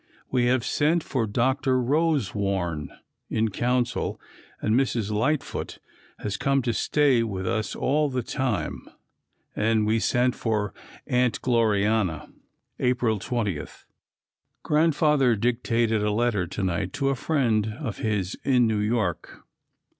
[0.31, 1.79] We have sent for Dr.
[1.79, 2.89] Rosewarne
[3.29, 4.19] in counsel
[4.59, 5.11] and Mrs.
[5.11, 5.77] Lightfoote
[6.17, 8.89] has come to stay with us all the time
[9.55, 10.73] and we have sent for
[11.05, 12.33] Aunt Glorianna.
[12.79, 13.61] April 20.
[14.63, 19.45] Grandfather dictated a letter to night to a friend of his in New York.